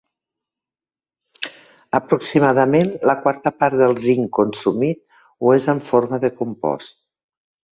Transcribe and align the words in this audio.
Aproximadament 1.99 2.89
la 3.11 3.15
quarta 3.27 3.51
part 3.59 3.79
del 3.83 3.93
zinc 4.07 4.33
consumit 4.41 5.05
ho 5.21 5.55
és 5.59 5.69
en 5.75 5.87
forma 5.91 6.21
de 6.25 6.33
compost. 6.41 6.99